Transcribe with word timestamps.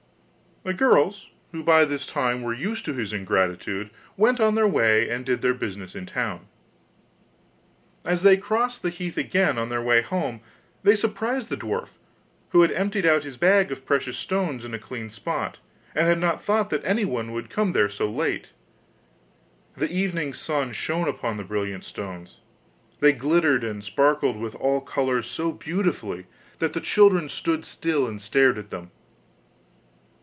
The 0.63 0.75
girls, 0.75 1.29
who 1.51 1.63
by 1.63 1.85
this 1.85 2.05
time 2.05 2.43
were 2.43 2.53
used 2.53 2.85
to 2.85 2.93
his 2.93 3.13
ingratitude, 3.13 3.89
went 4.15 4.39
on 4.39 4.53
their 4.53 4.67
way 4.67 5.09
and 5.09 5.25
did 5.25 5.41
their 5.41 5.55
business 5.55 5.95
in 5.95 6.05
town. 6.05 6.45
As 8.05 8.21
they 8.21 8.37
crossed 8.37 8.83
the 8.83 8.91
heath 8.91 9.17
again 9.17 9.57
on 9.57 9.69
their 9.69 9.81
way 9.81 10.03
home 10.03 10.39
they 10.83 10.95
surprised 10.95 11.49
the 11.49 11.57
dwarf, 11.57 11.97
who 12.49 12.61
had 12.61 12.71
emptied 12.73 13.07
out 13.07 13.23
his 13.23 13.37
bag 13.37 13.71
of 13.71 13.87
precious 13.87 14.17
stones 14.19 14.63
in 14.63 14.71
a 14.75 14.77
clean 14.77 15.09
spot, 15.09 15.57
and 15.95 16.07
had 16.07 16.19
not 16.19 16.43
thought 16.43 16.69
that 16.69 16.85
anyone 16.85 17.31
would 17.31 17.49
come 17.49 17.71
there 17.71 17.89
so 17.89 18.07
late. 18.07 18.49
The 19.75 19.91
evening 19.91 20.31
sun 20.35 20.73
shone 20.73 21.07
upon 21.07 21.37
the 21.37 21.43
brilliant 21.43 21.85
stones; 21.85 22.37
they 22.99 23.13
glittered 23.13 23.63
and 23.63 23.83
sparkled 23.83 24.37
with 24.37 24.53
all 24.53 24.81
colours 24.81 25.25
so 25.27 25.51
beautifully 25.53 26.27
that 26.59 26.73
the 26.73 26.81
children 26.81 27.29
stood 27.29 27.65
still 27.65 28.05
and 28.05 28.21
stared 28.21 28.59
at 28.59 28.69
them. 28.69 28.91